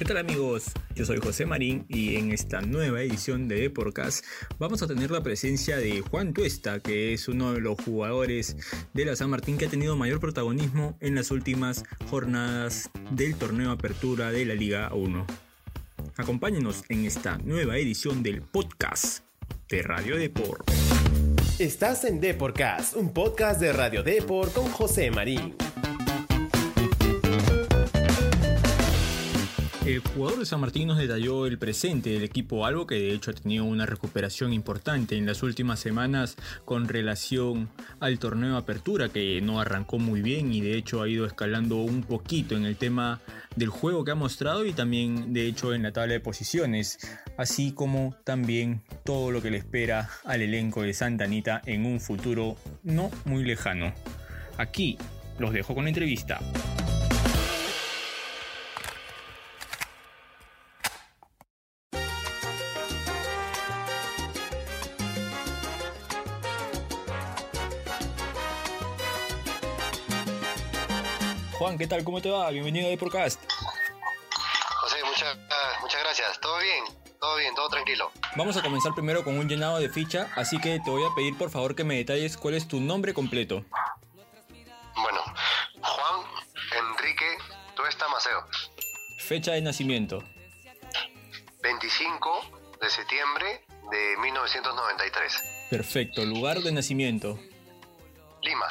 [0.00, 0.72] ¿Qué tal amigos?
[0.94, 4.24] Yo soy José Marín y en esta nueva edición de Deporcast
[4.58, 8.56] vamos a tener la presencia de Juan Tuesta, que es uno de los jugadores
[8.94, 13.72] de la San Martín que ha tenido mayor protagonismo en las últimas jornadas del torneo
[13.72, 15.26] Apertura de la Liga 1.
[16.16, 19.22] Acompáñenos en esta nueva edición del podcast
[19.68, 20.66] de Radio Deport.
[21.58, 25.56] Estás en Deporcast, un podcast de Radio Deport con José Marín.
[29.86, 33.30] El jugador de San Martín nos detalló el presente del equipo Albo, que de hecho
[33.30, 39.40] ha tenido una recuperación importante en las últimas semanas con relación al torneo Apertura, que
[39.40, 43.20] no arrancó muy bien y de hecho ha ido escalando un poquito en el tema
[43.56, 46.98] del juego que ha mostrado y también de hecho en la tabla de posiciones,
[47.38, 52.00] así como también todo lo que le espera al elenco de Santa Anita en un
[52.00, 53.94] futuro no muy lejano.
[54.58, 54.98] Aquí
[55.38, 56.38] los dejo con la entrevista.
[71.60, 72.02] Juan, ¿qué tal?
[72.04, 72.48] ¿Cómo te va?
[72.48, 73.38] Bienvenido a Deporcast.
[74.80, 75.36] José, muchas,
[75.82, 76.40] muchas gracias.
[76.40, 76.84] Todo bien,
[77.20, 78.10] todo bien, todo tranquilo.
[78.34, 81.36] Vamos a comenzar primero con un llenado de ficha, así que te voy a pedir
[81.36, 83.62] por favor que me detalles cuál es tu nombre completo.
[84.94, 85.22] Bueno,
[85.82, 86.24] Juan
[86.78, 87.36] Enrique
[87.76, 88.42] Tuesta Maceo.
[89.18, 90.24] Fecha de nacimiento.
[91.62, 95.42] 25 de septiembre de 1993.
[95.68, 96.24] Perfecto.
[96.24, 97.38] Lugar de nacimiento.
[98.40, 98.66] Lima.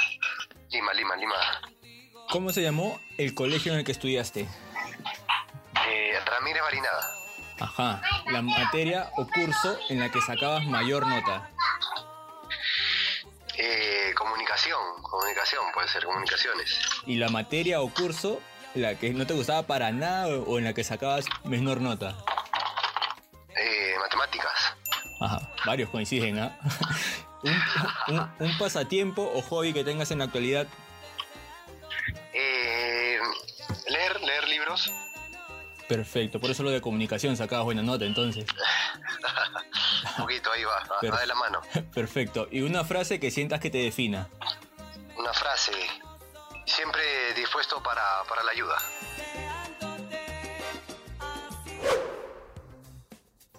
[0.71, 1.69] Lima, Lima, Lima.
[2.31, 4.41] ¿Cómo se llamó el colegio en el que estudiaste?
[5.88, 7.11] Eh, Ramírez Marinada.
[7.59, 8.02] Ajá.
[8.31, 11.50] La materia o curso en la que sacabas mayor nota.
[13.57, 16.80] Eh, comunicación, comunicación, puede ser comunicaciones.
[17.05, 18.39] Y la materia o curso
[18.75, 22.16] en la que no te gustaba para nada o en la que sacabas menor nota.
[23.55, 24.73] Eh, matemáticas.
[25.19, 26.57] Ajá, varios coinciden, ¿ah?
[28.07, 30.67] un, un- un pasatiempo o hobby que tengas en la actualidad.
[35.88, 38.45] Perfecto, por eso lo de comunicación sacabas buena nota entonces.
[40.03, 41.62] Un poquito, ahí va, va de la mano.
[41.94, 42.47] Perfecto.
[42.51, 44.29] Y una frase que sientas que te defina.
[45.17, 45.73] Una frase.
[46.66, 47.01] Siempre
[47.35, 48.78] dispuesto para, para la ayuda.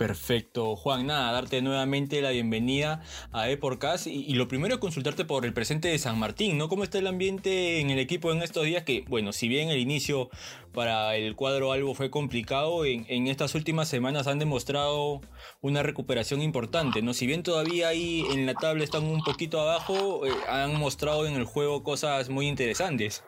[0.00, 3.03] Perfecto, Juan, nada, darte nuevamente la bienvenida
[3.33, 6.71] a Eporcast y, y lo primero es consultarte por el presente de San Martín, ¿no?
[6.71, 8.84] ¿Cómo está el ambiente en el equipo en estos días?
[8.84, 10.31] Que, bueno, si bien el inicio
[10.72, 15.21] para el cuadro algo fue complicado, en, estas últimas semanas han demostrado
[15.61, 17.12] una recuperación importante, ¿no?
[17.12, 21.34] Si bien todavía ahí en la tabla están un poquito abajo, eh, han mostrado en
[21.34, 23.22] el juego cosas muy interesantes.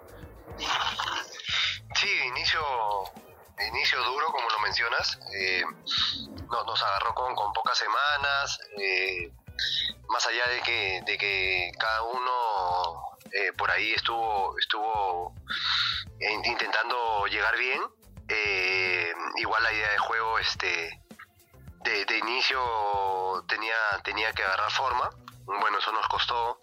[0.57, 2.61] Sí, inicio,
[3.59, 5.21] inicio duro, como lo mencionas.
[5.37, 5.63] Eh,
[6.53, 8.59] no- nos agarró con, con pocas semanas.
[8.79, 9.33] eh,
[10.09, 15.35] más allá de que, de que cada uno eh, por ahí estuvo, estuvo
[16.21, 17.81] in- intentando llegar bien,
[18.29, 21.01] eh, igual la idea de juego este,
[21.85, 22.61] de, de inicio
[23.49, 23.75] tenía,
[24.05, 25.11] tenía que agarrar forma.
[25.45, 26.61] Bueno, eso nos costó.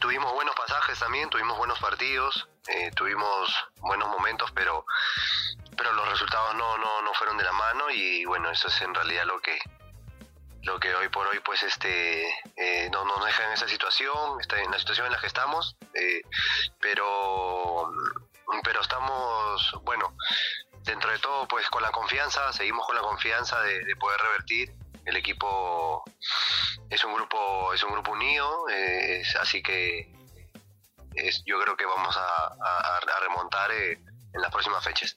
[0.00, 2.48] Tuvimos buenos pasajes también, tuvimos buenos partidos,
[2.96, 4.84] tuvimos buenos momentos, pero,
[5.80, 8.94] pero los resultados no, no, no fueron de la mano y bueno, eso es en
[8.94, 9.58] realidad lo que,
[10.64, 14.60] lo que hoy por hoy pues este eh, no nos deja en esa situación, está
[14.60, 16.20] en la situación en la que estamos, eh,
[16.82, 17.90] pero,
[18.62, 20.14] pero estamos, bueno,
[20.84, 24.74] dentro de todo pues con la confianza, seguimos con la confianza de, de poder revertir.
[25.06, 26.04] El equipo
[26.90, 30.12] es un grupo es un grupo unido, eh, así que
[31.14, 35.16] es- yo creo que vamos a, remontar en las próximas fechas.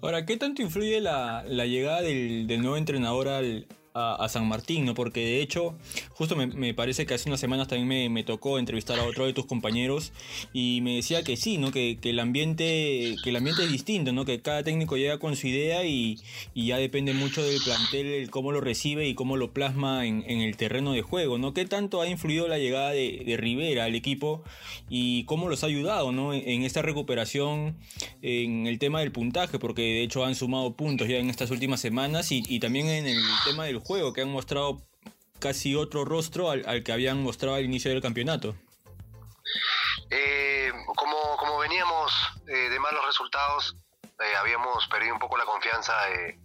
[0.00, 3.66] Ahora, ¿qué tanto influye la, la llegada del, del nuevo entrenador al,
[3.98, 4.84] a, San Martín?
[4.84, 4.94] ¿no?
[4.94, 5.76] Porque de hecho,
[6.10, 9.46] justo me, parece que hace unas semanas también me, tocó entrevistar a otro de tus
[9.46, 10.12] compañeros
[10.52, 11.70] y me decía que sí, ¿no?
[11.70, 14.24] que, el ambiente que el ambiente es distinto, ¿no?
[14.24, 16.18] que cada técnico llega con su idea y,
[16.54, 20.56] ya depende mucho del plantel el cómo lo recibe y cómo lo plasma en, el
[20.56, 21.38] terreno de juego.
[21.38, 21.54] ¿no?
[21.54, 24.42] ¿Qué tanto ha influido la llegada de, Rivera al equipo
[24.90, 26.34] y cómo los ha ayudado ¿no?
[26.34, 27.76] en, esta recuperación
[28.22, 29.58] en el tema del puntaje?
[29.58, 33.06] Porque de hecho han sumado puntos ya en estas últimas semanas y, y también en
[33.06, 34.82] el tema del que han mostrado
[35.40, 38.54] casi otro rostro al, que habían mostrado al inicio del campeonato.
[40.10, 42.12] Eh, como, como veníamos
[42.48, 46.38] eh, de malos resultados, eh, habíamos perdido un poco la confianza de,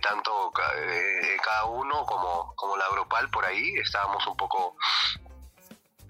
[0.00, 3.74] tanto cada uno como, como la grupal por ahí.
[3.76, 4.74] Estábamos un poco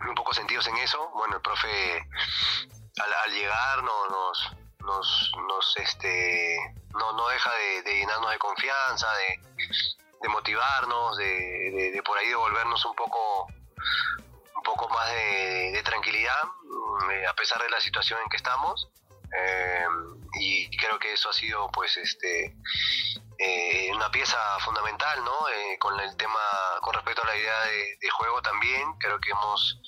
[0.08, 1.10] un poco sentidos en eso.
[1.14, 1.98] Bueno, el profe
[3.00, 4.50] al, al llegar no- nos,
[4.80, 6.56] nos, nos este,
[6.94, 9.40] no, no deja de, de llenarnos de confianza, de,
[10.20, 13.46] de motivarnos, de, de, por ahí devolvernos un poco
[14.56, 18.88] un poco más de, tranquilidad mm, a pesar de la situación en que estamos.
[19.32, 19.86] Eh,
[20.40, 22.56] y creo que eso ha sido pues este
[23.38, 26.40] eh, una pieza fundamental no eh, con el tema
[26.80, 27.60] con respecto a la idea
[28.00, 29.80] de, juego también creo que hemos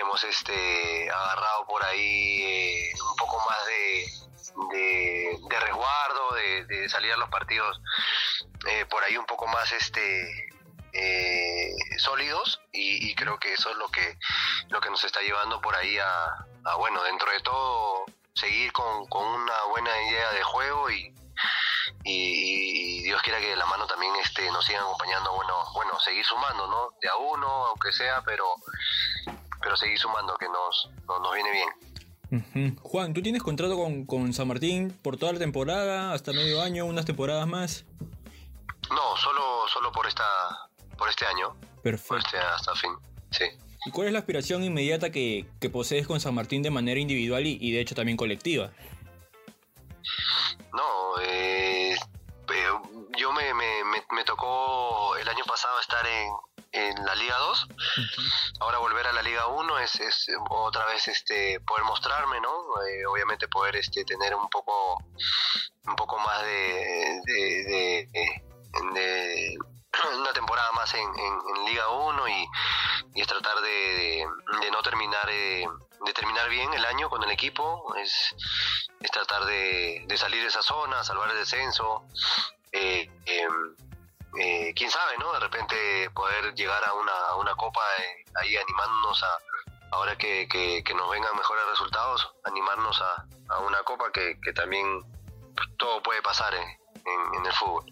[0.00, 6.34] hemos este agarrado por ahí un poco más de, de, resguardo
[6.66, 7.80] de, salir a los partidos
[8.66, 10.48] eh, por ahí un poco más este
[10.92, 14.18] eh, sólidos y, creo que eso es lo que
[14.70, 16.46] lo que nos está llevando por ahí a,
[16.78, 21.14] bueno dentro de todo seguir con, una buena idea de juego y,
[22.04, 26.24] y, Dios quiera que de la mano también este nos sigan acompañando bueno bueno seguir
[26.24, 28.46] sumando no de a uno aunque sea pero
[29.62, 34.46] pero seguir sumando que nos nos, viene bien Juan, ¿tú tienes contrato con, con San
[34.46, 37.84] Martín por toda la temporada, hasta medio año, unas temporadas más?
[38.88, 40.24] No, solo, solo por esta,
[40.96, 41.56] por este año.
[41.82, 42.18] Perfecto.
[42.18, 42.92] este, hasta fin,
[43.32, 43.44] sí.
[43.86, 47.72] ¿Y cuál es la aspiración inmediata que, posees con San Martín de manera individual y,
[47.72, 48.70] de hecho también colectiva?
[50.72, 51.96] No, eh,
[53.16, 56.30] yo me, me, tocó el año pasado estar en,
[56.72, 57.66] en la Liga 2.
[58.60, 62.50] Ahora volver a la Liga 1 es, es, otra vez este poder mostrarme, ¿no?
[62.86, 65.02] Eh, obviamente poder este tener un poco
[65.86, 68.42] un poco más de, de
[68.92, 69.56] de
[70.18, 71.10] una temporada más en,
[71.66, 72.48] Liga 1 y,
[73.14, 74.26] es tratar de,
[74.70, 75.66] no terminar eh,
[76.04, 78.34] de terminar bien el año con el equipo es,
[79.00, 82.04] es tratar de, salir de esa zona salvar el descenso
[82.72, 83.74] eh, em,
[84.38, 87.80] eh, quién sabe no de repente poder llegar a una, a una copa
[88.36, 89.38] ahí animándonos a
[89.92, 95.02] ahora que, que, nos vengan mejores resultados animarnos a, a una copa que, que también
[95.78, 97.84] todo puede pasar en, el fútbol.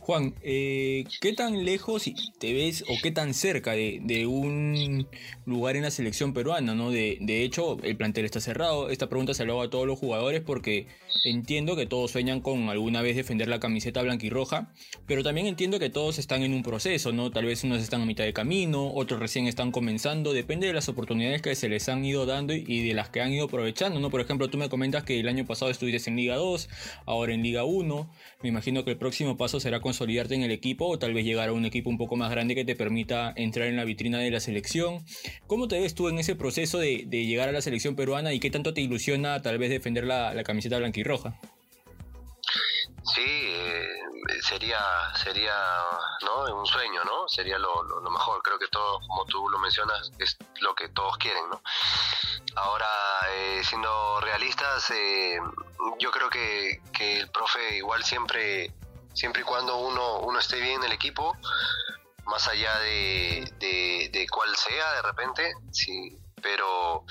[0.00, 2.04] Juan, eh, ¿qué tan lejos
[2.38, 5.06] te ves o qué tan cerca de, un
[5.46, 6.74] lugar en la selección peruana?
[6.74, 6.90] ¿no?
[6.90, 8.90] De, hecho, el plantel está cerrado.
[8.90, 10.86] Esta pregunta se lo hago a todos los jugadores porque
[11.24, 14.72] entiendo que todos sueñan con alguna vez defender la camiseta blanquirroja,
[15.06, 17.30] pero también entiendo que todos están en un proceso, ¿no?
[17.30, 20.88] Tal vez unos están a mitad de camino, otros recién están comenzando, depende de las
[20.88, 24.10] oportunidades que se les han ido dando y de las que han ido aprovechando, ¿no?
[24.10, 26.68] Por ejemplo, tú me comentas que el año pasado estuviste en Liga 2,
[27.06, 28.10] ahora en Liga 1.
[28.42, 31.48] Me imagino que el próximo paso será consolidarte en el equipo o tal vez llegar
[31.48, 34.30] a un equipo un poco más grande que te permita entrar en la vitrina de
[34.30, 35.04] la selección.
[35.46, 38.50] ¿Cómo te ves tú en ese proceso de, llegar a la selección peruana y qué
[38.50, 41.38] tanto te ilusiona tal vez defender la, camiseta blanquirroja?
[43.14, 43.86] Sí, eh,
[44.42, 44.80] sería
[45.14, 45.54] sería
[46.22, 46.58] ¿no?
[46.58, 47.28] un sueño, ¿no?
[47.28, 48.42] Sería lo, mejor.
[48.42, 51.62] Creo que todo, como tú lo mencionas, es lo que todos quieren, ¿no?
[52.56, 52.86] Ahora,
[53.32, 55.38] eh, siendo realistas, eh,
[55.98, 58.72] yo creo que el profe igual siempre
[59.14, 61.36] siempre y cuando uno, uno esté bien en el equipo,
[62.26, 67.04] más allá de, de, cuál sea de repente, sí, pero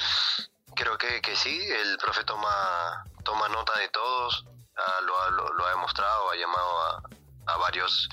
[0.76, 4.46] creo que, que sí, el profe toma, toma nota de todos,
[4.78, 7.04] ah, lo, lo, ha demostrado, ha llamado a,
[7.48, 8.10] a varios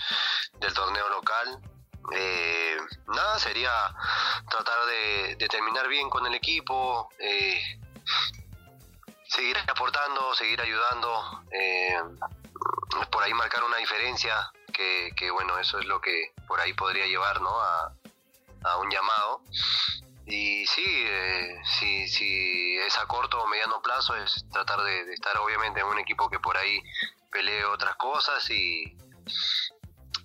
[0.58, 1.60] del torneo local.
[2.12, 2.76] Eh,
[3.08, 3.70] nada, sería
[4.48, 7.60] tratar de, terminar bien con el equipo, eh,
[9.28, 11.42] seguir aportando, seguir ayudando.
[11.52, 11.96] Eh,
[13.10, 17.06] por ahí marcar una diferencia, que, que, bueno, eso es lo que por ahí podría
[17.06, 17.50] llevar ¿no?
[17.60, 17.92] a,
[18.64, 19.42] a un llamado.
[20.26, 25.36] Y sí, eh, si, si es a corto o mediano plazo, es tratar de, estar
[25.38, 26.80] obviamente en un equipo que por ahí
[27.32, 28.96] pelee otras cosas y,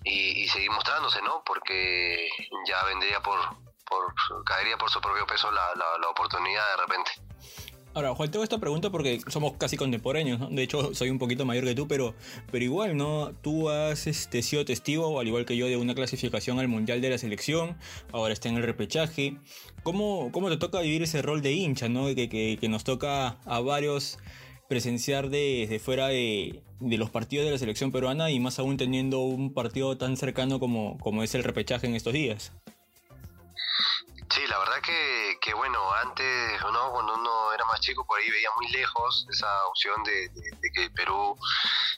[0.04, 1.42] y, seguir mostrándose, ¿no?
[1.44, 2.28] Porque
[2.66, 3.40] ya vendría por,
[3.84, 4.14] por
[4.44, 7.12] caería por su propio peso la, la, la oportunidad de repente.
[7.96, 10.50] Ahora, Juan, tengo esta pregunta porque somos casi contemporáneos, ¿no?
[10.50, 12.14] De hecho, soy un poquito mayor que tú, pero,
[12.52, 13.32] pero igual, ¿no?
[13.40, 17.08] Tú has este, sido testigo, al igual que yo, de una clasificación al Mundial de
[17.08, 17.78] la Selección,
[18.12, 19.38] ahora está en el repechaje.
[19.82, 22.14] ¿Cómo, cómo te toca vivir ese rol de hincha, ¿no?
[22.14, 24.18] Que, que, nos toca a varios
[24.68, 29.20] presenciar desde fuera de, de, los partidos de la selección peruana y más aún teniendo
[29.20, 32.52] un partido tan cercano como, como es el repechaje en estos días.
[34.36, 36.92] Sí, la verdad que, que bueno, antes, ¿no?
[36.92, 40.30] cuando uno era más chico, por ahí veía muy lejos esa opción de,
[40.74, 41.38] que Perú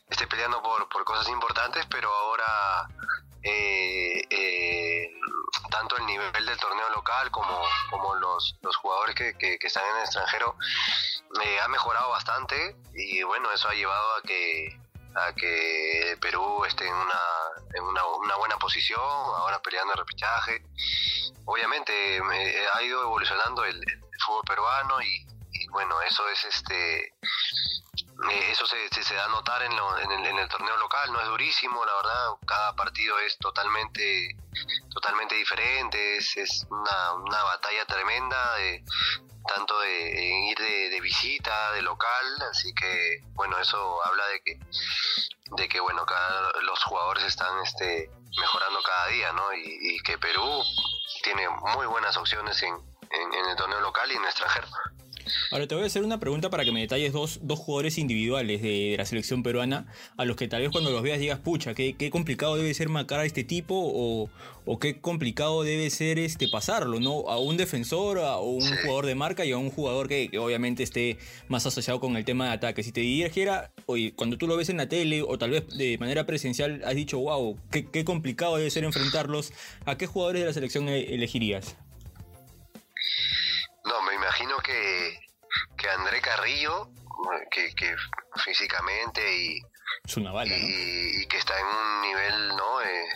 [0.08, 2.86] esté peleando por, por cosas importantes, pero ahora
[3.42, 5.10] eh, eh,
[5.68, 9.96] tanto el nivel del torneo local como, como los, los jugadores que, que, están en
[9.96, 10.54] el extranjero
[11.42, 14.78] eh, ha mejorado bastante y bueno, eso ha llevado a que
[15.14, 17.20] a que Perú esté en una,
[17.74, 20.62] en una, buena posición, ahora peleando el repechaje.
[21.44, 22.20] Obviamente
[22.74, 23.80] ha ido evolucionando el,
[24.24, 25.24] fútbol peruano y,
[25.70, 27.14] bueno, eso es este
[28.30, 31.20] eh, eso se, se, da a notar en, en, el, en, el, torneo local, no
[31.20, 34.36] es durísimo, la verdad, cada partido es totalmente
[34.92, 38.84] totalmente diferente, es, es una, una, batalla tremenda, de,
[39.54, 44.58] tanto de, ir de, visita, de local, así que bueno, eso habla de que
[45.56, 49.52] de que bueno, cada, los jugadores están este mejorando cada día, ¿no?
[49.54, 50.62] Y, que Perú
[51.22, 52.74] tiene muy buenas opciones en,
[53.10, 54.68] en, el torneo local y en el extranjero.
[55.50, 58.62] Ahora te voy a hacer una pregunta para que me detalles dos, dos jugadores individuales
[58.62, 62.10] de, la selección peruana, a los que tal vez cuando los veas digas, pucha, qué,
[62.10, 64.30] complicado debe ser marcar a este tipo o,
[64.80, 67.28] qué complicado debe ser este pasarlo, ¿no?
[67.28, 71.18] A un defensor, a un jugador de marca y a un jugador que, obviamente esté
[71.48, 72.82] más asociado con el tema de ataque.
[72.82, 75.98] Si te dijera, oye, cuando tú lo ves en la tele o tal vez de
[75.98, 79.52] manera presencial has dicho, wow, qué, qué complicado debe ser enfrentarlos,
[79.84, 81.76] ¿a qué jugadores de la selección e-, elegirías?
[84.62, 85.18] Que,
[85.76, 86.90] que André Carrillo,
[87.50, 87.94] que, que
[88.44, 89.60] físicamente y,
[90.04, 93.06] es una bala, y, que está en un nivel no eh,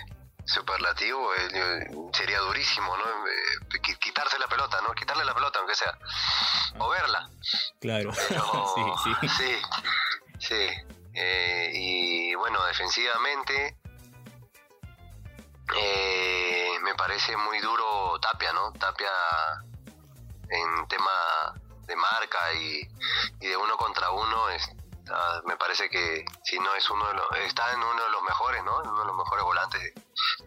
[0.45, 3.05] superlativo, eh, sería durísimo, ¿no?
[3.29, 4.93] Eh, quitarse la pelota, ¿no?
[4.95, 5.97] Quitarle la pelota, aunque sea.
[6.79, 7.31] O verla.
[7.81, 8.13] Claro.
[8.15, 9.29] sí, sí.
[9.29, 9.59] Sí,
[10.39, 10.69] sí.
[11.73, 13.77] y bueno, defensivamente
[16.83, 18.73] me parece muy duro Tapia, ¿no?
[18.73, 19.09] Tapia
[20.53, 21.55] en tema
[21.87, 22.87] de marca y,
[23.41, 24.47] de uno contra uno,
[25.45, 28.63] me parece que si no es uno de los, está en uno de los mejores,
[28.65, 28.83] ¿no?
[28.83, 29.95] En uno de los mejores volantes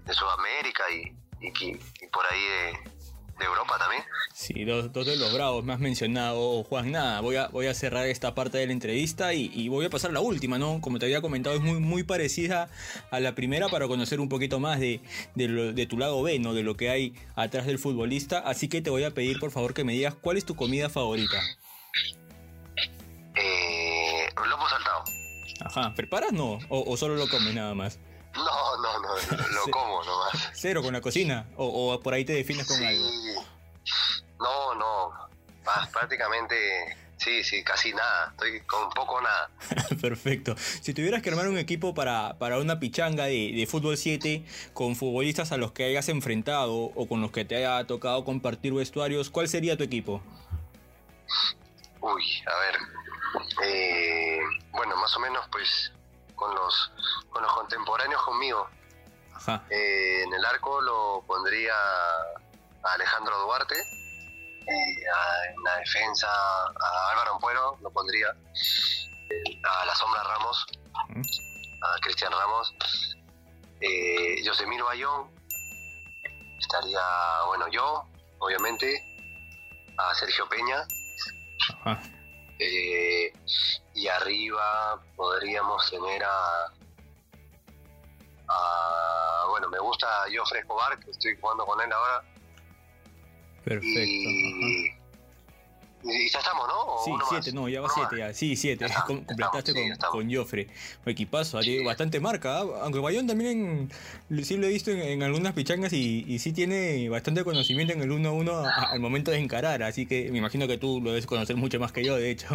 [0.06, 2.95] de, Sudamérica y, y, por ahí de,
[3.40, 4.04] de Europa también.
[4.34, 6.92] Sí, dos, dos, de los bravos me has mencionado, Juan.
[6.92, 10.12] Nada, voy a, voy a cerrar esta parte de la entrevista y, voy a pasar
[10.12, 10.82] a la última, ¿no?
[10.82, 12.70] Como te había comentado, es muy, muy parecida
[13.12, 15.02] a la primera para conocer un poquito más de,
[15.36, 16.54] de, tu lado B, ¿no?
[16.54, 18.40] De lo que hay atrás del futbolista.
[18.40, 20.90] Así que te voy a pedir, por favor, que me digas cuál es tu comida
[20.90, 21.38] favorita.
[23.36, 25.04] Eh, lomo saltado.
[25.62, 26.60] Ajá, ¿preparas no?
[26.70, 28.00] ¿O, o solo lo comes nada más?
[28.36, 30.52] No, no, no, lo como nomás.
[30.54, 31.48] ¿Cero con la cocina?
[31.56, 33.06] ¿O, por ahí te defines con algo?
[34.40, 35.14] No, no.
[35.92, 38.32] prácticamente, sí, sí, casi nada.
[38.32, 39.50] Estoy con poco nada.
[40.02, 40.56] Perfecto.
[40.58, 44.96] Si tuvieras que armar un equipo para, para una pichanga de, de fútbol 7 con
[44.96, 49.30] futbolistas a los que hayas enfrentado o con los que te haya tocado compartir vestuarios,
[49.30, 50.22] ¿cuál sería tu equipo?
[52.02, 52.78] Uy, a ver.
[53.64, 54.40] Eh,
[54.72, 55.92] bueno, más o menos, pues
[56.36, 56.92] con los,
[57.30, 58.68] con los contemporáneos conmigo.
[59.70, 63.76] Eh, en el arco lo pondría a Alejandro Duarte.
[63.76, 65.04] Eh,
[65.56, 68.30] en la defensa a Álvaro Ampuero lo pondría.
[68.30, 70.66] a la sombra Ramos.
[71.82, 72.74] A Cristian Ramos.
[73.82, 75.30] Eh, Yosemiro Bayón.
[76.60, 77.00] Estaría,
[77.48, 78.04] bueno, yo,
[78.40, 79.04] obviamente.
[79.98, 80.86] A Sergio Peña.
[82.60, 83.34] Eh,
[83.94, 86.72] y arriba podríamos tener a,
[89.50, 92.24] bueno, me gusta Joffre Escobar, que estoy jugando con él ahora.
[93.64, 93.90] Perfecto.
[93.90, 94.95] Y,
[96.32, 96.98] ya estamos, ¿no?
[97.04, 98.34] Sí, siete, no, ya va siete, ya.
[98.34, 98.86] Sí, siete.
[99.06, 100.68] completaste con, con Joffre.
[101.06, 102.60] Un equipazo, bastante marca.
[102.60, 102.66] ¿ah?
[102.84, 103.92] Aunque Bayón también
[104.44, 108.12] sí lo he visto en, algunas pichangas y, y, sí tiene bastante conocimiento en el
[108.12, 109.84] 1-1 al momento de encarar.
[109.84, 112.48] Así que me imagino que tú lo debes conocer mucho más que yo, de hecho.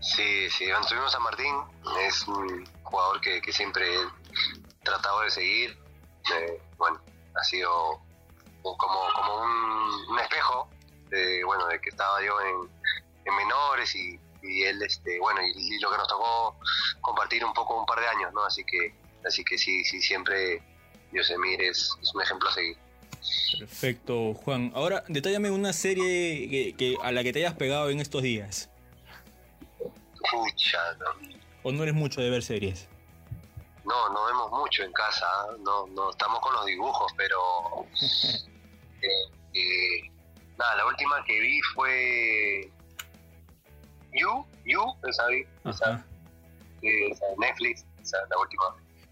[0.00, 1.54] Sí, sí, Antonio San Martín
[2.06, 5.78] es un jugador que, que siempre he tratado de seguir.
[6.34, 7.00] Eh, bueno,
[7.34, 8.00] ha sido
[8.62, 10.68] como, como un, espejo
[11.08, 12.70] de, bueno, de que estaba yo en,
[13.24, 16.56] en menores y, y, él, este, bueno, y, lo que nos tocó
[17.00, 18.44] compartir un poco un par de años, ¿no?
[18.44, 18.94] Así que,
[19.26, 20.62] así que sí, sí, siempre
[21.12, 22.76] Yosemir es, es un ejemplo a seguir.
[23.58, 24.72] Perfecto, Juan.
[24.74, 28.70] Ahora, detállame una serie que, que, a la que te hayas pegado en estos días.
[30.30, 30.78] Pucha,
[31.62, 32.88] ¿O no eres mucho de ver series?
[33.84, 35.46] No, no vemos mucho en casa, ¿ah?
[35.60, 37.40] no, no estamos con los dibujos, pero
[39.02, 39.08] eh,
[39.54, 40.10] eh,
[40.58, 42.70] nada, la última que vi fue
[44.12, 46.04] You, You, esa vi, esa,
[47.38, 48.64] Netflix, esa la última.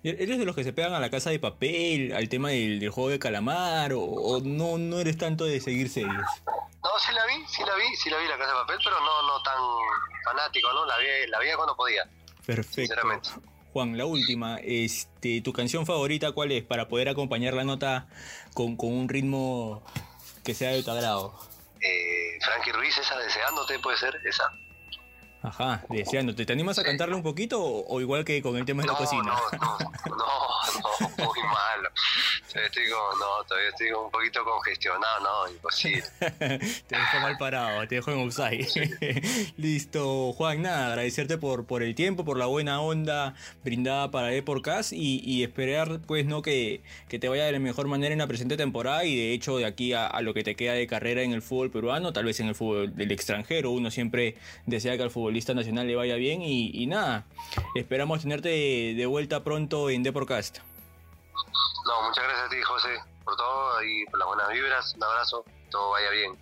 [0.02, 3.10] ¿Eres de los que se pegan a la casa de papel, al tema del, juego
[3.10, 6.14] de calamar, o, no, no eres tanto de seguir series?
[6.14, 9.00] No, sí la vi, sí la vi, sí la vi la casa de papel, pero
[9.00, 9.60] no, no tan
[10.24, 10.86] fanático, ¿no?
[10.86, 12.08] La vi, la vi cuando podía.
[12.44, 12.94] Perfecto.
[13.72, 18.06] Juan, la última, este, ¿tu canción favorita cuál es para poder acompañar la nota
[18.54, 19.82] con, con un ritmo
[20.46, 21.34] que sea de tu agrado?
[21.80, 24.44] Eh, Frankie Ruiz, esa deseándote puede ser, esa.
[25.42, 26.34] Ajá, deseando.
[26.34, 29.22] ¿Te animas a cantarle un poquito o, igual que con el tema de la cocina?
[29.24, 31.88] No, no, no, no, muy malo.
[32.46, 36.04] Estoy no, todavía estoy un poquito congestionado, no, imposible.
[36.18, 39.52] te dejo mal parado, te dejo en offside.
[39.56, 44.92] Listo, Juan, nada, agradecerte por, por el tiempo, por la buena onda brindada para Eporcast
[44.92, 48.26] y, y esperar, pues, no que, que, te vaya de la mejor manera en la
[48.26, 51.22] presente temporada y de hecho de aquí a, a lo que te queda de carrera
[51.22, 55.02] en el fútbol peruano, tal vez en el fútbol del extranjero, uno siempre desea que
[55.02, 57.26] al fútbol nacional le vaya bien y, nada,
[57.74, 60.58] esperamos tenerte de, vuelta pronto en Deporcast.
[61.86, 64.94] No, muchas gracias a ti, José, por todo y por las buenas vibras.
[64.96, 66.32] Un abrazo, todo vaya bien.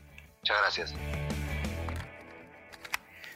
[0.41, 0.95] Muchas gracias.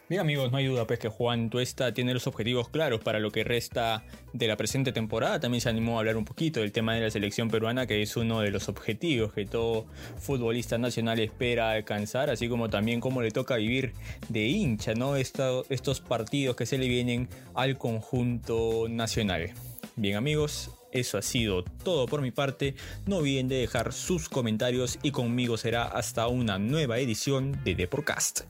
[0.08, 3.30] Bien amigos, no hay duda pues que Juan Tuesta tiene los objetivos claros para lo
[3.30, 5.38] que resta de la presente temporada.
[5.38, 8.16] También se animó a hablar un poquito del tema de la selección peruana, que es
[8.16, 9.84] uno de los objetivos que todo
[10.18, 13.92] futbolista nacional espera alcanzar, así como también cómo le toca vivir
[14.30, 15.16] de hincha, ¿no?
[15.16, 19.52] estos partidos que se le vienen al conjunto nacional.
[19.98, 22.76] Bien amigos, eso ha sido todo por mi parte.
[23.06, 28.42] No olviden de dejar sus comentarios y conmigo será hasta una nueva edición de Deporcast.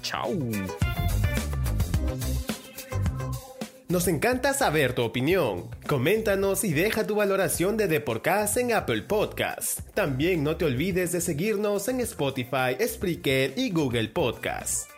[0.00, 0.30] Chao.
[3.88, 5.68] Nos encanta saber tu opinión.
[5.88, 9.80] Coméntanos y deja tu valoración de Deporcast en Apple Podcast.
[9.94, 14.91] También no te olvides de seguirnos en Spotify, Spreaker y Google Podcast.